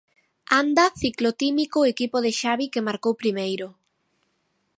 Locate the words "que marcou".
2.73-3.13